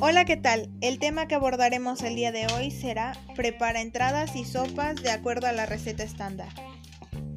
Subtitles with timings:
[0.00, 0.70] Hola, ¿qué tal?
[0.80, 5.48] El tema que abordaremos el día de hoy será prepara entradas y sopas de acuerdo
[5.48, 6.48] a la receta estándar.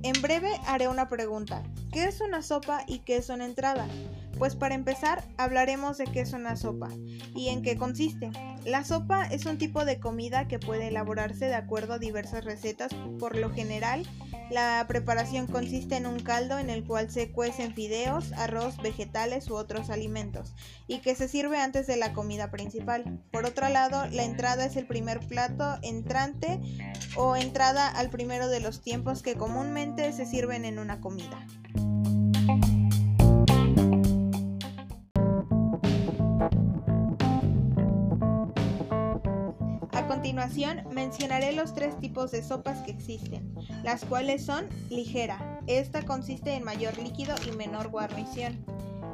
[0.03, 1.63] En breve haré una pregunta.
[1.91, 3.87] ¿Qué es una sopa y qué es una entrada?
[4.41, 6.89] Pues para empezar hablaremos de qué es una sopa
[7.35, 8.31] y en qué consiste.
[8.65, 12.91] La sopa es un tipo de comida que puede elaborarse de acuerdo a diversas recetas.
[13.19, 14.03] Por lo general,
[14.49, 19.53] la preparación consiste en un caldo en el cual se cuecen fideos, arroz, vegetales u
[19.53, 20.55] otros alimentos
[20.87, 23.21] y que se sirve antes de la comida principal.
[23.31, 26.59] Por otro lado, la entrada es el primer plato entrante
[27.15, 31.45] o entrada al primero de los tiempos que comúnmente se sirven en una comida.
[40.07, 46.53] Continuación mencionaré los tres tipos de sopas que existen, las cuales son ligera, esta consiste
[46.53, 48.65] en mayor líquido y menor guarnición,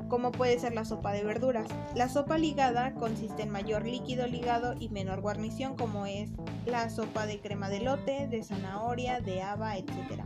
[0.08, 1.68] como puede ser la sopa de verduras.
[1.96, 6.30] La sopa ligada consiste en mayor líquido ligado y menor guarnición, como es
[6.65, 10.24] la sopa de crema de lote, de zanahoria, de haba, etc.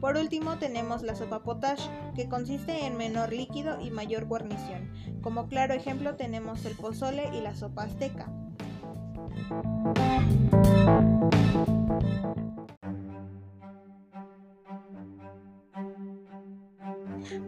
[0.00, 4.92] Por último tenemos la sopa potash, que consiste en menor líquido y mayor guarnición.
[5.22, 8.30] Como claro ejemplo tenemos el pozole y la sopa azteca.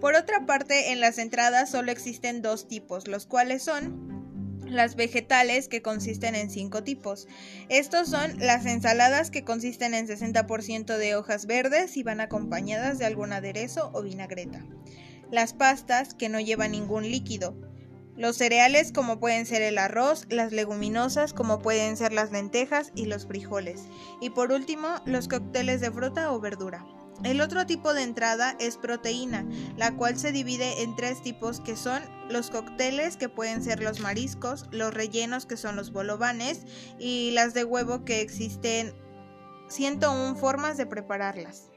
[0.01, 4.17] Por otra parte, en las entradas solo existen dos tipos, los cuales son
[4.65, 7.27] las vegetales que consisten en cinco tipos.
[7.69, 13.07] Estos son las ensaladas que consisten en 60% de hojas verdes y van acompañadas de
[13.07, 14.65] algún aderezo o vinagreta.
[15.31, 17.66] Las pastas que no llevan ningún líquido.
[18.17, 23.07] Los cereales como pueden ser el arroz, las leguminosas como pueden ser las lentejas y
[23.07, 23.85] los frijoles.
[24.21, 26.87] Y por último, los cócteles de fruta o verdura.
[27.25, 31.77] El otro tipo de entrada es proteína, la cual se divide en tres tipos que
[31.77, 36.65] son los cócteles que pueden ser los mariscos, los rellenos que son los bolovanes
[36.99, 38.95] y las de huevo que existen
[39.69, 41.71] 101 formas de prepararlas.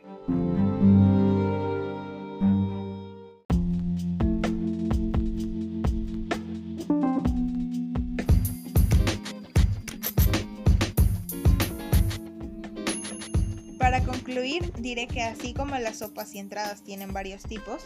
[13.89, 17.81] Para concluir, diré que así como las sopas y entradas tienen varios tipos,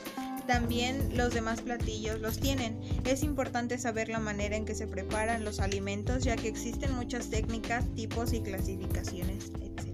[0.47, 2.77] también los demás platillos los tienen.
[3.05, 7.29] Es importante saber la manera en que se preparan los alimentos ya que existen muchas
[7.29, 9.92] técnicas, tipos y clasificaciones, etc.